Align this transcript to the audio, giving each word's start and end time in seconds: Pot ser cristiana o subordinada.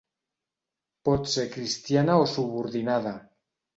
Pot 1.09 1.29
ser 1.33 1.45
cristiana 1.57 2.17
o 2.23 2.25
subordinada. 2.33 3.15